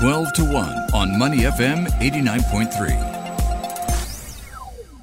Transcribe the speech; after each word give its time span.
12 0.00 0.32
to 0.32 0.44
1 0.46 0.54
on 0.94 1.18
Money 1.18 1.40
FM 1.40 1.86
89.3. 2.00 2.88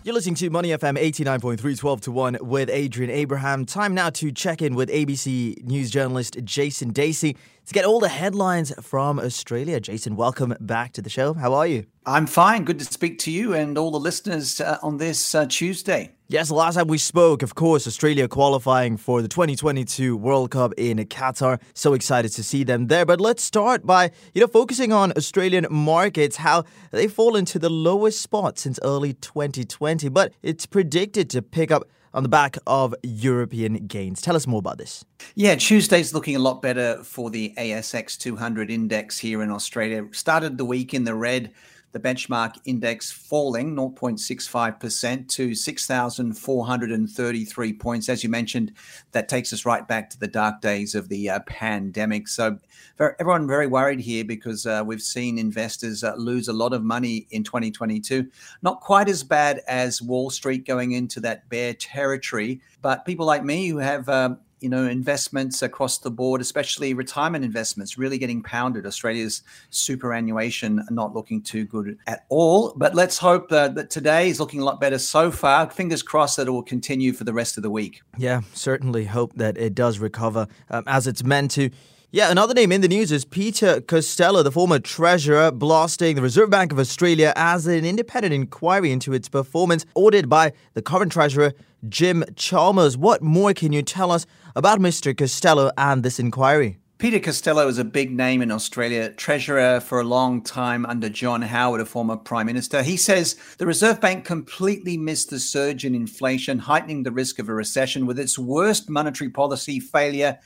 You're 0.04 0.16
listening 0.16 0.33
to 0.33 0.50
Money 0.50 0.70
FM 0.70 0.97
89.3, 0.97 1.77
12 1.77 2.01
to 2.01 2.12
1 2.12 2.39
with 2.42 2.71
Adrian 2.71 3.11
Abraham. 3.11 3.67
Time 3.67 3.93
now 3.93 4.09
to 4.09 4.31
check 4.31 4.63
in 4.63 4.73
with 4.73 4.89
ABC 4.89 5.63
News 5.63 5.91
journalist 5.91 6.43
Jason 6.43 6.93
Dasey 6.93 7.37
to 7.67 7.73
get 7.75 7.85
all 7.85 7.99
the 7.99 8.09
headlines 8.09 8.73
from 8.81 9.20
Australia. 9.20 9.79
Jason, 9.79 10.15
welcome 10.15 10.55
back 10.60 10.94
to 10.94 11.04
the 11.04 11.11
show. 11.11 11.36
How 11.36 11.54
are 11.54 11.68
you? 11.68 11.86
I'm 12.07 12.25
fine. 12.25 12.64
Good 12.64 12.79
to 12.79 12.86
speak 12.86 13.20
to 13.20 13.29
you 13.29 13.54
and 13.54 13.77
all 13.77 13.91
the 13.91 14.00
listeners 14.00 14.59
uh, 14.59 14.79
on 14.82 14.98
this 14.98 15.36
uh, 15.36 15.45
Tuesday. 15.45 16.16
Yes, 16.30 16.52
last 16.52 16.75
time 16.75 16.88
we 16.88 16.98
spoke, 16.98 17.41
of 17.41 17.55
course, 17.55 17.88
Australia 17.88 18.27
qualifying 18.27 18.98
for 18.98 19.21
the 19.21 19.30
2022 19.30 20.18
World 20.18 20.52
Cup 20.52 20.73
in 20.76 20.98
Qatar. 20.98 21.62
So 21.73 21.94
excited 21.94 22.34
to 22.34 22.44
see 22.44 22.66
them 22.66 22.88
there. 22.88 23.05
But 23.05 23.21
let's 23.21 23.41
start 23.41 23.86
by, 23.86 24.12
you 24.34 24.41
know, 24.41 24.48
focusing 24.48 24.91
on 24.91 25.13
Australian 25.16 25.68
markets, 25.71 26.36
how 26.36 26.66
they 26.91 27.08
fall 27.08 27.38
into 27.38 27.59
the 27.59 27.70
lowest 27.70 28.22
spot 28.22 28.59
since 28.59 28.77
early 28.84 29.13
2020. 29.13 30.09
But 30.09 30.34
it's 30.44 30.66
predicted 30.66 31.30
to 31.30 31.41
pick 31.41 31.72
up 31.72 31.88
on 32.13 32.23
the 32.23 32.30
back 32.30 32.58
of 32.67 32.94
European 33.03 33.88
gains. 33.88 34.22
Tell 34.22 34.36
us 34.36 34.45
more 34.45 34.59
about 34.59 34.80
this. 34.80 35.05
Yeah, 35.36 35.55
Tuesday's 35.55 36.14
looking 36.14 36.36
a 36.36 36.39
lot 36.39 36.62
better 36.62 37.02
for 37.05 37.30
the 37.30 37.53
ASX 37.58 38.17
200 38.17 38.70
index 38.70 39.17
here 39.17 39.41
in 39.41 39.50
Australia. 39.50 40.05
Started 40.12 40.58
the 40.58 40.66
week 40.66 40.94
in 40.94 41.05
the 41.05 41.16
red 41.16 41.53
the 41.91 42.00
benchmark 42.00 42.55
index 42.66 43.12
falling 43.12 43.76
0.65% 43.76 45.28
to 45.30 45.55
6,433 45.55 47.73
points. 47.73 48.09
As 48.09 48.23
you 48.23 48.30
mentioned, 48.30 48.73
that 49.12 49.30
takes 49.30 49.54
us 49.54 49.66
right 49.66 49.88
back 49.88 50.09
to 50.09 50.20
the 50.20 50.28
dark 50.28 50.62
days 50.62 50.95
of 50.95 51.09
the 51.09 51.30
uh, 51.30 51.40
pandemic. 51.48 52.28
So, 52.28 52.58
everyone 53.00 53.48
very 53.48 53.68
worried 53.68 54.00
here 54.00 54.26
because 54.26 54.66
uh, 54.66 54.84
we've 54.86 55.02
seen 55.02 55.38
investors 55.38 56.04
uh, 56.04 56.16
lose 56.16 56.48
a 56.48 56.54
lot 56.54 56.73
of 56.73 56.84
money 56.84 57.28
in 57.31 57.44
2022. 57.44 58.30
Not 58.61 58.81
quite 58.81 59.08
as 59.08 59.23
bad 59.23 59.61
as 59.67 60.02
Wall 60.02 60.30
Street 60.30 60.66
going 60.66 60.94
into 60.94 61.20
that 61.22 61.48
bear 61.50 61.73
territory, 61.73 62.61
but 62.81 63.06
people 63.06 63.26
like 63.26 63.44
me 63.44 63.67
who 63.67 63.78
have 63.78 64.09
um, 64.09 64.39
you 64.59 64.69
know, 64.69 64.88
investments 64.88 65.61
across 65.61 66.00
the 66.00 66.09
board, 66.09 66.41
especially 66.41 66.94
retirement 66.94 67.45
investments, 67.45 67.97
really 67.97 68.17
getting 68.17 68.41
pounded. 68.41 68.86
Australia's 68.86 69.44
superannuation 69.69 70.83
not 70.89 71.14
looking 71.14 71.41
too 71.41 71.66
good 71.66 71.97
at 72.08 72.25
all. 72.30 72.73
But 72.75 72.95
let's 72.95 73.17
hope 73.17 73.49
that 73.49 73.89
today 73.89 74.30
is 74.30 74.39
looking 74.39 74.61
a 74.61 74.66
lot 74.66 74.81
better 74.81 74.97
so 74.97 75.31
far. 75.31 75.69
Fingers 75.69 76.02
crossed 76.02 76.38
that 76.38 76.47
it 76.47 76.52
will 76.52 76.64
continue 76.64 77.14
for 77.14 77.23
the 77.23 77.33
rest 77.33 77.58
of 77.58 77.64
the 77.64 77.72
week. 77.72 78.02
Yeah, 78.17 78.41
certainly 78.53 79.05
hope 79.05 79.33
that 79.36 79.58
it 79.58 79.75
does 79.75 79.99
recover 79.99 80.47
um, 80.69 80.83
as 80.88 81.08
it's 81.08 81.23
meant 81.23 81.52
to. 81.52 81.69
Yeah, 82.09 82.31
another 82.31 82.53
name 82.53 82.72
in 82.72 82.80
the 82.80 82.88
news 82.88 83.11
is 83.11 83.25
Peter 83.25 83.81
Costello, 83.81 84.41
the 84.41 84.50
former 84.50 84.80
treasurer, 84.80 85.52
blasting 85.52 86.16
the 86.16 86.22
Reserve 86.22 86.49
Bank 86.49 86.72
of 86.72 86.80
Australia 86.80 87.33
as 87.36 87.67
an 87.67 87.83
independent 87.83 88.33
inquiry 88.33 88.94
into 88.94 89.11
its 89.11 89.27
performance 89.27 89.86
ordered 89.94 90.30
by 90.30 90.53
the 90.73 90.81
current 90.81 91.11
treasurer, 91.11 91.52
Jim 91.89 92.23
Chalmers. 92.38 92.95
What 92.95 93.22
more 93.22 93.53
can 93.53 93.73
you 93.73 93.81
tell 93.81 94.14
us 94.14 94.25
about 94.55 94.80
Mr. 94.80 95.16
Costello 95.16 95.69
and 95.77 96.02
this 96.02 96.17
inquiry? 96.17 96.77
Peter 96.97 97.19
Costello 97.19 97.67
is 97.67 97.77
a 97.77 97.83
big 97.83 98.09
name 98.11 98.42
in 98.42 98.52
Australia, 98.52 99.11
treasurer 99.11 99.81
for 99.81 99.99
a 99.99 100.05
long 100.05 100.42
time 100.42 100.86
under 100.86 101.09
John 101.09 101.42
Howard, 101.42 101.81
a 101.81 101.86
former 101.86 102.16
prime 102.16 102.45
minister. 102.45 102.83
He 102.83 102.95
says 102.95 103.36
the 103.58 103.67
Reserve 103.67 103.99
Bank 103.99 104.23
completely 104.23 104.95
missed 104.95 105.30
the 105.30 105.39
surge 105.39 105.83
in 105.83 105.94
inflation, 105.94 106.59
heightening 106.59 107.03
the 107.03 107.11
risk 107.11 107.38
of 107.38 107.49
a 107.49 107.53
recession 107.53 108.05
with 108.05 108.17
its 108.17 108.39
worst 108.39 108.89
monetary 108.89 109.30
policy 109.30 109.81
failure 109.81 110.39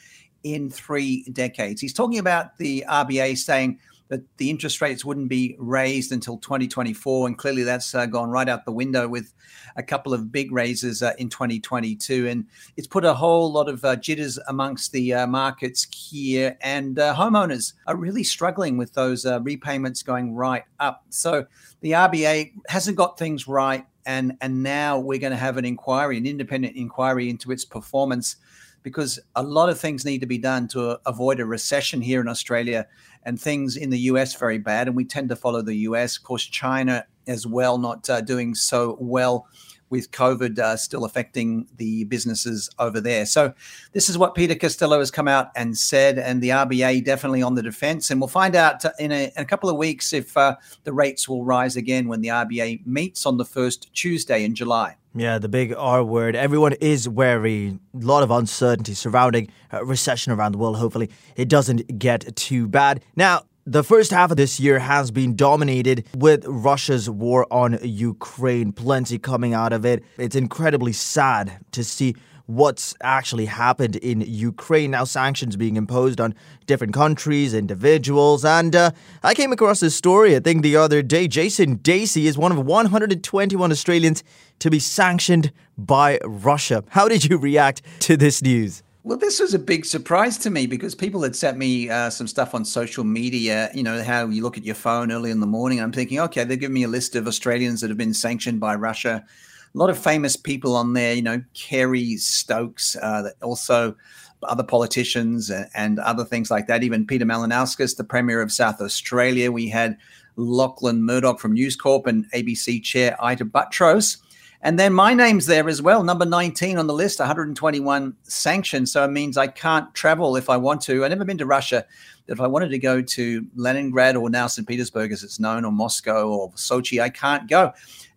in 0.44 0.70
three 0.70 1.24
decades. 1.32 1.82
He's 1.82 1.94
talking 1.94 2.20
about 2.20 2.58
the 2.58 2.86
RBA 2.88 3.38
saying 3.38 3.80
that 4.12 4.22
the 4.38 4.50
interest 4.50 4.82
rates 4.82 5.06
wouldn't 5.06 5.30
be 5.30 5.56
raised 5.58 6.12
until 6.12 6.38
2024. 6.38 7.28
And 7.28 7.38
clearly 7.38 7.64
that's 7.64 7.96
uh, 7.96 8.06
gone 8.06 8.30
right 8.30 8.50
out 8.50 8.66
the 8.66 8.72
window 8.72 9.08
with 9.08 9.34
a 9.78 9.84
couple 9.84 10.14
of 10.14 10.34
big 10.34 10.52
raises 10.52 11.02
uh, 11.02 11.14
in 11.18 11.30
2022. 11.30 12.28
And 12.28 12.46
it's 12.76 12.88
put 12.88 13.06
a 13.06 13.14
whole 13.14 13.50
lot 13.50 13.70
of 13.70 13.86
uh, 13.86 13.96
jitters 13.96 14.38
amongst 14.50 14.92
the 14.92 15.14
uh, 15.14 15.28
markets 15.28 15.88
here. 15.96 16.58
And 16.60 17.00
uh, 17.00 17.16
homeowners 17.16 17.72
are 17.88 17.96
really 17.96 18.26
struggling 18.26 18.76
with 18.76 18.94
those 18.94 19.26
uh, 19.26 19.40
repayments 19.42 20.04
going 20.04 20.36
right 20.36 20.66
up. 20.82 21.06
So 21.10 21.46
the 21.80 21.92
RBA 21.92 22.52
hasn't 22.68 22.98
got 22.98 23.18
things 23.18 23.48
right. 23.48 23.86
And, 24.06 24.38
and 24.42 24.64
now 24.64 25.00
we're 25.00 25.20
going 25.20 25.32
to 25.32 25.38
have 25.38 25.58
an 25.58 25.66
inquiry, 25.66 26.18
an 26.18 26.26
independent 26.26 26.76
inquiry 26.76 27.30
into 27.30 27.52
its 27.52 27.66
performance 27.66 28.38
because 28.84 29.20
a 29.36 29.44
lot 29.44 29.70
of 29.70 29.80
things 29.80 30.06
need 30.06 30.20
to 30.20 30.26
be 30.26 30.38
done 30.38 30.68
to 30.70 31.00
avoid 31.06 31.40
a 31.40 31.46
recession 31.46 32.02
here 32.02 32.20
in 32.20 32.28
Australia 32.28 32.88
and 33.24 33.40
things 33.40 33.78
in 33.78 33.90
the 33.90 34.00
US 34.00 34.34
very 34.36 34.58
bad. 34.58 34.88
And 34.88 34.96
we 34.96 35.06
tend 35.06 35.30
to 35.30 35.36
follow 35.36 35.62
the 35.62 35.76
US. 35.76 36.18
Of 36.18 36.24
course, 36.24 36.46
China 36.46 37.06
as 37.28 37.46
well, 37.46 37.78
not 37.78 38.10
uh, 38.10 38.22
doing 38.22 38.56
so 38.56 38.98
well 39.00 39.48
with 39.92 40.10
COVID 40.12 40.58
uh, 40.58 40.78
still 40.78 41.06
affecting 41.06 41.68
the 41.76 42.06
businesses 42.06 42.70
over 42.80 43.00
there. 43.00 43.26
So, 43.28 43.54
this 43.92 44.10
is 44.10 44.18
what 44.18 44.34
Peter 44.34 44.56
Costello 44.56 44.98
has 44.98 45.12
come 45.12 45.28
out 45.28 45.52
and 45.56 45.78
said, 45.78 46.18
and 46.18 46.42
the 46.42 46.50
RBA 46.50 47.04
definitely 47.06 47.44
on 47.44 47.54
the 47.54 47.62
defense. 47.62 48.10
And 48.10 48.20
we'll 48.20 48.30
find 48.30 48.56
out 48.56 48.84
uh, 48.84 48.92
in 48.98 49.12
a, 49.12 49.26
in 49.26 49.44
a 49.44 49.46
couple 49.46 49.70
of 49.70 49.76
weeks 49.76 50.14
if 50.14 50.36
uh, 50.36 50.56
the 50.86 50.94
rates 50.94 51.30
will 51.30 51.44
rise 51.44 51.76
again 51.76 52.08
when 52.08 52.22
the 52.22 52.30
RBA 52.30 52.88
meets 52.88 53.26
on 53.26 53.38
the 53.38 53.46
first 53.46 53.94
Tuesday 53.94 54.44
in 54.44 54.56
July. 54.56 54.96
Yeah, 55.14 55.40
the 55.40 55.50
big 55.50 55.74
R 55.78 56.06
word. 56.06 56.38
Everyone 56.38 56.72
is 56.80 57.08
wary. 57.08 57.78
A 57.94 57.98
lot 57.98 58.24
of 58.24 58.32
uncertainty 58.32 58.94
surrounding 58.94 59.52
uh, 59.74 59.84
recession 59.84 60.32
around 60.32 60.54
the 60.54 60.58
world. 60.58 60.78
Hopefully, 60.78 61.10
it 61.36 61.50
doesn't 61.50 62.00
get 62.00 62.34
too 62.38 62.66
bad. 62.66 63.04
Now, 63.18 63.44
the 63.66 63.84
first 63.84 64.12
half 64.12 64.32
of 64.32 64.38
this 64.38 64.60
year 64.60 64.80
has 64.80 65.12
been 65.12 65.36
dominated 65.36 66.06
with 66.16 66.44
Russia's 66.48 67.10
war 67.10 67.46
on 67.52 67.78
Ukraine. 67.84 68.72
Plenty 68.72 69.20
coming 69.20 69.54
out 69.54 69.74
of 69.74 69.86
it. 69.86 70.04
It's 70.18 70.36
incredibly 70.36 70.94
sad 70.94 71.60
to 71.72 71.84
see 71.84 72.16
what's 72.48 72.96
actually 73.02 73.46
happened 73.46 73.96
in 73.98 74.22
Ukraine. 74.22 74.92
Now, 74.92 75.04
sanctions 75.04 75.56
being 75.56 75.78
imposed 75.78 76.20
on 76.20 76.34
different 76.66 76.94
countries, 76.94 77.54
individuals. 77.54 78.44
And 78.44 78.76
uh, 78.76 78.92
I 79.24 79.34
came 79.34 79.54
across 79.54 79.80
this 79.80 79.96
story, 79.96 80.36
I 80.36 80.40
think, 80.40 80.64
the 80.64 80.76
other 80.76 81.02
day. 81.02 81.28
Jason 81.28 81.78
Dasey 81.78 82.26
is 82.26 82.38
one 82.38 82.52
of 82.52 82.58
121 82.58 83.72
Australians 83.72 84.24
to 84.60 84.70
be 84.70 84.80
sanctioned 84.80 85.52
by 85.78 86.20
Russia. 86.26 86.84
How 86.90 87.08
did 87.08 87.26
you 87.26 87.38
react 87.38 87.84
to 88.02 88.18
this 88.18 88.42
news? 88.42 88.84
Well, 89.04 89.18
this 89.18 89.40
was 89.40 89.56
a 89.56 89.60
big 89.60 89.86
surprise 89.86 90.38
to 90.40 90.52
me 90.52 90.68
because 90.68 90.94
people 90.94 91.24
had 91.24 91.36
sent 91.36 91.58
me 91.58 91.90
uh, 91.90 92.12
some 92.12 92.28
stuff 92.28 92.54
on 92.54 92.64
social 92.64 93.04
media. 93.04 93.72
You 93.74 93.82
know, 93.82 94.04
how 94.04 94.28
you 94.28 94.44
look 94.44 94.58
at 94.58 94.64
your 94.64 94.76
phone 94.76 95.12
early 95.12 95.32
in 95.32 95.40
the 95.40 95.48
morning. 95.48 95.82
I'm 95.82 95.92
thinking, 95.92 96.20
okay, 96.20 96.44
they're 96.44 96.56
giving 96.56 96.76
me 96.76 96.84
a 96.84 96.88
list 96.88 97.16
of 97.16 97.26
Australians 97.28 97.82
that 97.82 97.90
have 97.90 97.98
been 97.98 98.14
sanctioned 98.14 98.60
by 98.60 98.76
Russia 98.76 99.26
a 99.74 99.78
lot 99.78 99.90
of 99.90 99.98
famous 99.98 100.36
people 100.36 100.76
on 100.76 100.94
there, 100.94 101.14
you 101.14 101.22
know, 101.22 101.42
Kerry 101.54 102.18
Stokes, 102.18 102.96
uh, 102.98 103.30
also 103.42 103.96
other 104.44 104.64
politicians 104.64 105.50
and, 105.50 105.68
and, 105.76 106.00
other 106.00 106.26
things 106.26 106.50
like 106.50 106.68
that. 106.68 106.84
Even 106.84 107.06
Peter 107.06 107.26
Malinauskas, 107.26 107.96
the 107.96 108.04
Premier 108.04 108.42
of 108.42 108.52
South 108.52 108.82
Australia. 108.82 109.52
We 109.52 109.70
had 109.70 109.98
Lachlan 110.36 111.04
Murdoch 111.04 111.40
from 111.40 111.54
News 111.54 111.76
Corp 111.76 112.08
and 112.08 112.30
ABC 112.32 112.84
Chair 112.84 113.16
Ita 113.22 113.46
Buttrose. 113.46 114.18
And 114.64 114.78
then 114.78 114.94
my 114.94 115.14
name's 115.16 115.48
there 115.48 115.68
as 115.68 115.82
well, 115.82 116.04
number 116.04 116.26
19 116.26 116.78
on 116.78 116.86
the 116.86 116.94
list, 116.94 117.18
121 117.18 118.16
sanctions. 118.24 118.92
So 118.92 119.04
it 119.04 119.10
means 119.10 119.36
I 119.36 119.48
can't 119.48 119.92
travel 119.96 120.36
if 120.36 120.50
I 120.50 120.58
want 120.58 120.82
to. 120.82 121.04
I've 121.04 121.10
never 121.10 121.26
been 121.26 121.40
to 121.40 121.48
Russia. 121.48 121.84
If 122.28 122.40
I 122.40 122.46
wanted 122.46 122.70
to 122.70 122.78
go 122.78 123.02
to 123.02 123.48
Leningrad 123.56 124.16
or 124.16 124.30
now 124.30 124.46
St. 124.46 124.68
Petersburg, 124.68 125.12
as 125.12 125.24
it's 125.24 125.40
known, 125.40 125.66
or 125.66 125.72
Moscow 125.72 126.30
or 126.30 126.52
Sochi, 126.52 127.02
I 127.02 127.10
can't 127.10 127.50
go. 127.50 127.74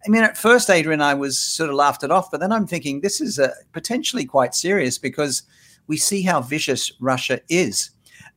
I 0.07 0.09
mean, 0.11 0.23
at 0.23 0.37
first, 0.37 0.69
Adrian, 0.69 1.01
I 1.01 1.15
was 1.15 1.39
sort 1.39 1.71
of 1.71 1.77
laughed 1.77 2.05
it 2.05 2.11
off, 2.11 2.31
but 2.31 2.41
then 2.41 2.53
I'm 2.53 2.67
thinking 2.67 3.01
this 3.01 3.23
is 3.23 3.39
uh, 3.39 3.53
potentially 3.73 4.27
quite 4.27 4.55
serious 4.55 4.99
because 4.99 5.45
we 5.87 5.97
see 5.97 6.23
how 6.23 6.43
vicious 6.43 6.93
Russia 7.01 7.41
is. 7.49 7.91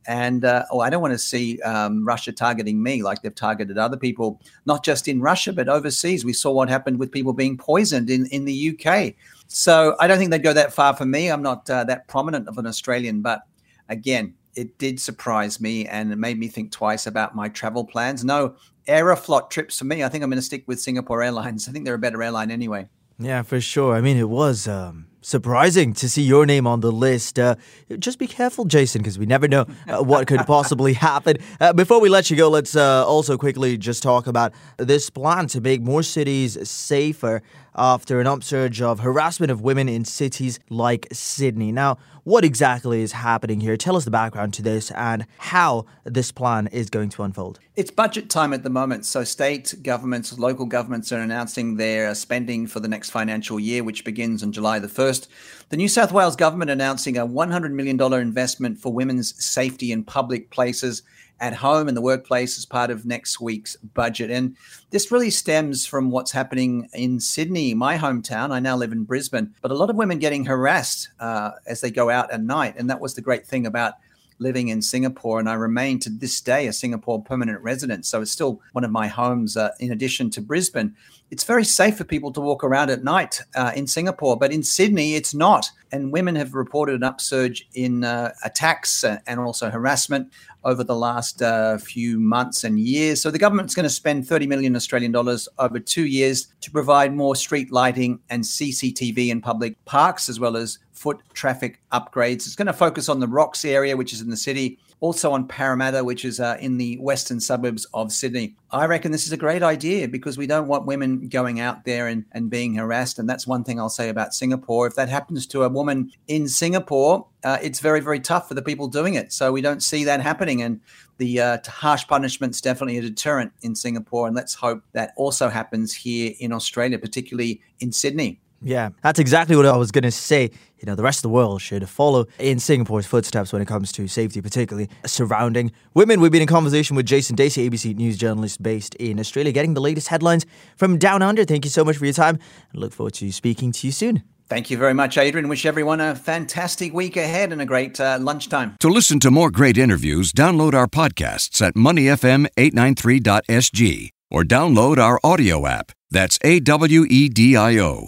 And 0.07 0.45
uh, 0.45 0.63
oh, 0.71 0.79
I 0.79 0.89
don't 0.89 1.01
want 1.01 1.13
to 1.13 1.19
see 1.19 1.61
um, 1.61 2.05
Russia 2.05 2.31
targeting 2.31 2.81
me 2.81 3.03
like 3.03 3.21
they've 3.21 3.35
targeted 3.35 3.77
other 3.77 3.97
people, 3.97 4.41
not 4.65 4.83
just 4.83 5.07
in 5.07 5.21
Russia, 5.21 5.51
but 5.51 5.67
overseas. 5.67 6.23
We 6.23 6.33
saw 6.33 6.51
what 6.51 6.69
happened 6.69 6.97
with 6.97 7.11
people 7.11 7.33
being 7.33 7.57
poisoned 7.57 8.09
in, 8.09 8.25
in 8.27 8.45
the 8.45 8.71
UK. 8.71 9.15
So 9.47 9.95
I 9.99 10.07
don't 10.07 10.17
think 10.17 10.31
they'd 10.31 10.43
go 10.43 10.53
that 10.53 10.73
far 10.73 10.95
for 10.95 11.05
me. 11.05 11.29
I'm 11.29 11.41
not 11.41 11.69
uh, 11.69 11.83
that 11.85 12.07
prominent 12.07 12.47
of 12.47 12.57
an 12.57 12.65
Australian, 12.65 13.21
but 13.21 13.41
again, 13.89 14.33
it 14.55 14.77
did 14.77 14.99
surprise 14.99 15.59
me 15.59 15.85
and 15.85 16.11
it 16.11 16.17
made 16.17 16.39
me 16.39 16.47
think 16.47 16.71
twice 16.71 17.05
about 17.05 17.35
my 17.35 17.49
travel 17.49 17.85
plans. 17.85 18.23
No 18.23 18.55
Aeroflot 18.87 19.49
trips 19.49 19.77
for 19.79 19.85
me. 19.85 20.03
I 20.03 20.09
think 20.09 20.23
I'm 20.23 20.29
going 20.29 20.37
to 20.37 20.45
stick 20.45 20.63
with 20.67 20.81
Singapore 20.81 21.21
Airlines. 21.21 21.67
I 21.67 21.71
think 21.71 21.85
they're 21.85 21.93
a 21.93 21.99
better 21.99 22.23
airline 22.23 22.49
anyway. 22.49 22.87
Yeah, 23.19 23.41
for 23.41 23.59
sure. 23.59 23.95
I 23.95 24.01
mean, 24.01 24.17
it 24.17 24.29
was 24.29 24.67
um, 24.67 25.07
surprising 25.27 25.91
to 25.91 26.09
see 26.09 26.21
your 26.21 26.45
name 26.45 26.65
on 26.65 26.79
the 26.79 26.91
list. 26.91 27.37
Uh, 27.37 27.55
just 27.99 28.17
be 28.17 28.27
careful, 28.27 28.63
Jason, 28.63 29.01
because 29.01 29.19
we 29.19 29.25
never 29.25 29.45
know 29.45 29.65
uh, 29.87 30.01
what 30.01 30.25
could 30.25 30.39
possibly 30.47 30.93
happen. 30.93 31.35
Uh, 31.59 31.73
before 31.73 31.99
we 31.99 32.07
let 32.07 32.31
you 32.31 32.37
go, 32.37 32.49
let's 32.49 32.77
uh, 32.77 33.05
also 33.05 33.37
quickly 33.37 33.77
just 33.77 34.01
talk 34.01 34.25
about 34.25 34.53
this 34.77 35.09
plan 35.09 35.47
to 35.47 35.59
make 35.59 35.81
more 35.81 36.01
cities 36.01 36.57
safer. 36.69 37.43
After 37.77 38.19
an 38.19 38.27
upsurge 38.27 38.81
of 38.81 38.99
harassment 38.99 39.51
of 39.51 39.61
women 39.61 39.87
in 39.87 40.03
cities 40.03 40.59
like 40.69 41.07
Sydney. 41.11 41.71
Now, 41.71 41.97
what 42.23 42.43
exactly 42.43 43.01
is 43.01 43.13
happening 43.13 43.61
here? 43.61 43.77
Tell 43.77 43.95
us 43.95 44.03
the 44.03 44.11
background 44.11 44.53
to 44.55 44.61
this 44.61 44.91
and 44.91 45.25
how 45.37 45.85
this 46.03 46.31
plan 46.31 46.67
is 46.67 46.89
going 46.89 47.09
to 47.09 47.23
unfold. 47.23 47.59
It's 47.75 47.91
budget 47.91 48.29
time 48.29 48.51
at 48.53 48.63
the 48.63 48.69
moment, 48.69 49.05
so 49.05 49.23
state 49.23 49.75
governments, 49.81 50.37
local 50.37 50.65
governments 50.65 51.11
are 51.11 51.19
announcing 51.19 51.77
their 51.77 52.09
uh, 52.09 52.13
spending 52.13 52.67
for 52.67 52.79
the 52.79 52.87
next 52.87 53.11
financial 53.11 53.59
year, 53.59 53.83
which 53.83 54.03
begins 54.03 54.43
on 54.43 54.51
July 54.51 54.79
the 54.79 54.87
1st. 54.87 55.27
The 55.69 55.77
New 55.77 55.87
South 55.87 56.11
Wales 56.11 56.35
government 56.35 56.71
announcing 56.71 57.17
a 57.17 57.25
$100 57.25 57.71
million 57.71 58.01
investment 58.13 58.79
for 58.79 58.91
women's 58.91 59.41
safety 59.43 59.91
in 59.91 60.03
public 60.03 60.49
places 60.49 61.03
at 61.39 61.53
home 61.53 61.87
and 61.87 61.95
the 61.95 62.01
workplace 62.01 62.57
as 62.57 62.65
part 62.65 62.89
of 62.89 63.05
next 63.05 63.39
week's 63.39 63.75
budget. 63.93 64.31
And 64.31 64.55
this 64.89 65.11
really 65.11 65.29
stems 65.29 65.85
from 65.85 66.11
what's 66.11 66.31
happening 66.31 66.89
in 66.93 67.19
Sydney, 67.19 67.73
my 67.73 67.97
hometown. 67.97 68.51
I 68.51 68.59
now 68.59 68.75
live 68.75 68.91
in 68.91 69.03
Brisbane, 69.03 69.53
but 69.61 69.71
a 69.71 69.75
lot 69.75 69.89
of 69.89 69.95
women 69.95 70.19
getting 70.19 70.45
harassed 70.45 71.09
uh, 71.19 71.51
as 71.67 71.81
they 71.81 71.91
go 71.91 72.09
out 72.09 72.31
at 72.31 72.41
night. 72.41 72.75
And 72.77 72.89
that 72.89 72.99
was 72.99 73.13
the 73.13 73.21
great 73.21 73.45
thing 73.45 73.65
about 73.65 73.93
living 74.39 74.67
in 74.67 74.81
Singapore, 74.81 75.39
and 75.39 75.49
I 75.49 75.53
remain 75.53 75.99
to 75.99 76.09
this 76.09 76.41
day 76.41 76.67
a 76.67 76.73
Singapore 76.73 77.21
permanent 77.23 77.61
resident. 77.61 78.05
So 78.05 78.21
it's 78.21 78.31
still 78.31 78.61
one 78.73 78.83
of 78.83 78.91
my 78.91 79.07
homes, 79.07 79.57
uh, 79.57 79.71
in 79.79 79.91
addition 79.91 80.29
to 80.31 80.41
Brisbane. 80.41 80.95
It's 81.29 81.43
very 81.43 81.65
safe 81.65 81.97
for 81.97 82.05
people 82.05 82.31
to 82.33 82.41
walk 82.41 82.63
around 82.63 82.89
at 82.89 83.03
night 83.03 83.41
uh, 83.55 83.73
in 83.75 83.85
Singapore, 83.87 84.37
but 84.37 84.53
in 84.53 84.63
Sydney, 84.63 85.15
it's 85.15 85.33
not. 85.33 85.69
And 85.91 86.11
women 86.11 86.35
have 86.35 86.53
reported 86.53 86.95
an 86.95 87.03
upsurge 87.03 87.67
in 87.73 88.03
uh, 88.03 88.31
attacks 88.43 89.03
and 89.03 89.39
also 89.39 89.69
harassment 89.69 90.31
over 90.63 90.83
the 90.83 90.95
last 90.95 91.41
uh, 91.41 91.77
few 91.77 92.19
months 92.19 92.63
and 92.63 92.79
years. 92.79 93.21
So 93.21 93.31
the 93.31 93.39
government's 93.39 93.73
going 93.73 93.85
to 93.85 93.89
spend 93.89 94.27
30 94.27 94.47
million 94.47 94.75
Australian 94.75 95.11
dollars 95.11 95.47
over 95.59 95.79
two 95.79 96.05
years 96.05 96.47
to 96.61 96.71
provide 96.71 97.13
more 97.13 97.35
street 97.35 97.71
lighting 97.71 98.19
and 98.29 98.43
CCTV 98.43 99.29
in 99.29 99.41
public 99.41 99.83
parks, 99.85 100.27
as 100.27 100.39
well 100.39 100.57
as 100.57 100.79
foot 100.97 101.19
traffic 101.33 101.79
upgrades. 101.91 102.47
It's 102.47 102.55
going 102.55 102.67
to 102.67 102.73
focus 102.73 103.07
on 103.07 103.19
the 103.19 103.27
Rocks 103.27 103.63
area, 103.63 103.95
which 103.95 104.13
is 104.13 104.21
in 104.21 104.29
the 104.29 104.37
city, 104.37 104.79
also 104.99 105.31
on 105.31 105.47
Parramatta, 105.47 106.03
which 106.03 106.25
is 106.25 106.39
uh, 106.39 106.57
in 106.59 106.77
the 106.77 106.97
western 106.97 107.39
suburbs 107.39 107.85
of 107.93 108.11
Sydney. 108.11 108.55
I 108.71 108.85
reckon 108.85 109.11
this 109.11 109.27
is 109.27 109.31
a 109.31 109.37
great 109.37 109.61
idea 109.61 110.07
because 110.07 110.37
we 110.37 110.47
don't 110.47 110.67
want 110.67 110.87
women 110.87 111.29
going 111.29 111.59
out 111.59 111.85
there 111.85 112.07
and, 112.07 112.25
and 112.31 112.49
being 112.49 112.73
harassed. 112.73 113.19
And 113.19 113.29
that's 113.29 113.45
one 113.45 113.63
thing 113.63 113.79
I'll 113.79 113.89
say 113.89 114.09
about 114.09 114.33
Singapore. 114.33 114.87
If 114.87 114.95
that 114.95 115.07
happens 115.07 115.45
to 115.47 115.63
a 115.63 115.69
woman 115.69 116.11
in 116.27 116.47
Singapore, 116.47 117.27
uh, 117.43 117.59
it's 117.61 117.79
very, 117.79 117.99
very 117.99 118.19
tough 118.19 118.47
for 118.47 118.55
the 118.55 118.63
people 118.63 118.87
doing 118.87 119.13
it. 119.13 119.31
So 119.31 119.51
we 119.51 119.61
don't 119.61 119.83
see 119.83 120.03
that 120.05 120.19
happening. 120.19 120.63
And 120.63 120.81
the 121.19 121.39
uh, 121.39 121.57
harsh 121.67 122.07
punishment's 122.07 122.59
definitely 122.59 122.97
a 122.97 123.01
deterrent 123.03 123.51
in 123.61 123.75
Singapore. 123.75 124.25
And 124.25 124.35
let's 124.35 124.55
hope 124.55 124.81
that 124.93 125.13
also 125.15 125.47
happens 125.49 125.93
here 125.93 126.33
in 126.39 126.51
Australia, 126.51 126.97
particularly 126.97 127.61
in 127.79 127.91
Sydney. 127.91 128.41
Yeah, 128.61 128.89
that's 129.03 129.19
exactly 129.19 129.55
what 129.55 129.65
I 129.65 129.77
was 129.77 129.91
going 129.91 130.03
to 130.03 130.11
say. 130.11 130.49
You 130.79 130.85
know, 130.85 130.95
the 130.95 131.03
rest 131.03 131.19
of 131.19 131.23
the 131.23 131.29
world 131.29 131.61
should 131.61 131.87
follow 131.87 132.25
in 132.39 132.59
Singapore's 132.59 133.05
footsteps 133.05 133.53
when 133.53 133.61
it 133.61 133.67
comes 133.67 133.91
to 133.93 134.07
safety, 134.07 134.41
particularly 134.41 134.89
surrounding 135.05 135.71
women. 135.93 136.19
We've 136.21 136.31
been 136.31 136.41
in 136.41 136.47
conversation 136.47 136.95
with 136.95 137.05
Jason 137.05 137.35
Dasey, 137.35 137.69
ABC 137.69 137.95
News 137.95 138.17
journalist 138.17 138.63
based 138.63 138.95
in 138.95 139.19
Australia, 139.19 139.51
getting 139.51 139.75
the 139.75 139.81
latest 139.81 140.07
headlines 140.07 140.45
from 140.75 140.97
down 140.97 141.21
under. 141.21 141.45
Thank 141.45 141.65
you 141.65 141.71
so 141.71 141.85
much 141.85 141.97
for 141.97 142.05
your 142.05 142.13
time 142.13 142.39
and 142.71 142.81
look 142.81 142.93
forward 142.93 143.13
to 143.15 143.31
speaking 143.31 143.71
to 143.73 143.87
you 143.87 143.91
soon. 143.91 144.23
Thank 144.49 144.69
you 144.69 144.77
very 144.77 144.93
much, 144.93 145.17
Adrian. 145.17 145.49
Wish 145.49 145.65
everyone 145.65 145.99
a 145.99 146.15
fantastic 146.15 146.93
week 146.93 147.17
ahead 147.17 147.51
and 147.51 147.61
a 147.61 147.65
great 147.65 147.99
uh, 147.99 148.17
lunchtime. 148.21 148.77
To 148.79 148.87
listen 148.87 149.19
to 149.19 149.29
more 149.29 149.51
great 149.51 149.77
interviews, 149.77 150.31
download 150.31 150.73
our 150.73 150.87
podcasts 150.87 151.61
at 151.61 151.73
moneyfm893.sg 151.73 154.09
or 154.31 154.43
download 154.43 154.99
our 154.99 155.19
audio 155.23 155.67
app. 155.67 155.91
That's 156.09 156.39
A 156.43 156.61
W 156.61 157.05
E 157.09 157.27
D 157.27 157.57
I 157.57 157.77
O. 157.77 158.07